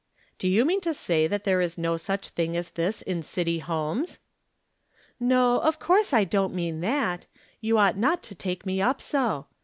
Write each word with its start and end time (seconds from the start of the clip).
"Do 0.39 0.47
you 0.47 0.65
mean 0.65 0.81
to 0.81 0.95
say 0.95 1.27
that 1.27 1.43
there 1.43 1.61
is 1.61 1.77
no 1.77 1.95
such 1.95 2.29
thing 2.29 2.57
as 2.57 2.71
this 2.71 3.03
in 3.03 3.21
city 3.21 3.59
homes?"" 3.59 4.17
Xo, 5.21 5.59
of 5.59 5.77
course 5.77 6.11
I 6.11 6.23
don"t 6.23 6.55
mean 6.55 6.79
that. 6.81 7.27
Tou 7.63 7.77
ought 7.77 7.97
not 7.97 8.23
to 8.23 8.33
take 8.33 8.65
me 8.65 8.81
up 8.81 8.99
so. 8.99 9.45